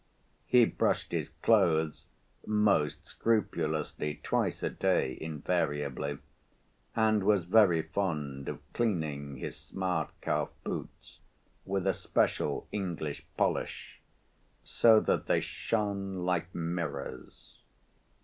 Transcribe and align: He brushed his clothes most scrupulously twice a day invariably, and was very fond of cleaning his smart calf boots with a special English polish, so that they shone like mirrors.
He 0.47 0.65
brushed 0.65 1.11
his 1.11 1.29
clothes 1.43 2.07
most 2.47 3.05
scrupulously 3.05 4.19
twice 4.23 4.63
a 4.63 4.69
day 4.71 5.15
invariably, 5.21 6.17
and 6.95 7.23
was 7.23 7.43
very 7.43 7.83
fond 7.83 8.49
of 8.49 8.59
cleaning 8.73 9.35
his 9.37 9.55
smart 9.57 10.09
calf 10.19 10.49
boots 10.63 11.19
with 11.65 11.85
a 11.85 11.93
special 11.93 12.67
English 12.71 13.27
polish, 13.37 14.01
so 14.63 14.99
that 15.01 15.27
they 15.27 15.39
shone 15.39 16.15
like 16.25 16.47
mirrors. 16.55 17.59